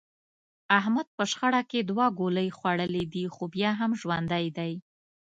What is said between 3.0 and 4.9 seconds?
دي، خو بیا هم ژوندی دی.